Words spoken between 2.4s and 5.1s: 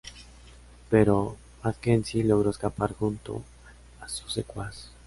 escapar junto a su secuaz.